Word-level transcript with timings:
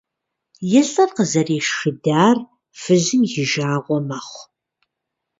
И 0.79 0.81
лӏыр 0.87 1.09
къызэрешхыдар 1.15 2.37
фызым 2.81 3.21
и 3.27 3.43
жагъуэ 3.49 3.99
мэхъу. 4.07 4.43